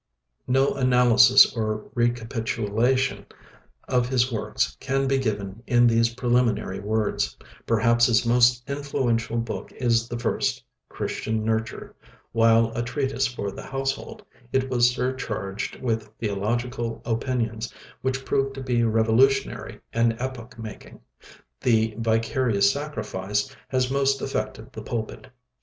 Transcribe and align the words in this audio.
No 0.47 0.73
analysis 0.73 1.55
or 1.55 1.87
recapitulation 1.93 3.27
of 3.87 4.09
his 4.09 4.31
works 4.31 4.75
can 4.79 5.07
be 5.07 5.19
given 5.19 5.61
in 5.67 5.85
these 5.85 6.15
preliminary 6.15 6.79
words. 6.79 7.37
Perhaps 7.67 8.07
his 8.07 8.25
most 8.25 8.67
influential 8.67 9.37
book 9.37 9.71
is 9.73 10.07
the 10.07 10.17
first, 10.17 10.63
'Christian 10.89 11.45
Nurture'; 11.45 11.93
while 12.31 12.71
a 12.75 12.81
treatise 12.81 13.27
for 13.27 13.51
the 13.51 13.61
household, 13.61 14.25
it 14.51 14.71
was 14.71 14.89
surcharged 14.89 15.79
with 15.79 16.09
theological 16.17 17.03
opinions 17.05 17.71
which 18.01 18.25
proved 18.25 18.55
to 18.55 18.63
be 18.63 18.83
revolutionary 18.83 19.81
and 19.93 20.17
epoch 20.19 20.57
making. 20.57 20.99
'The 21.59 21.93
Vicarious 21.99 22.71
Sacrifice' 22.71 23.55
has 23.67 23.91
most 23.91 24.19
affected 24.19 24.73
the 24.73 24.81
pulpit. 24.81 25.27